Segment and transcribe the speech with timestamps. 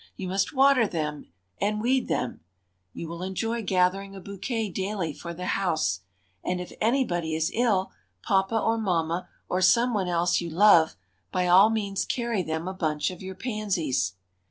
[0.15, 1.27] You must water them
[1.59, 2.41] and weed them.
[2.91, 5.99] You will enjoy gathering a bouquet daily for the house,
[6.43, 7.91] and if anybody is ill,
[8.23, 10.95] papa or mamma or some one else you love,
[11.31, 14.13] by all means carry them a bunch of your pansies.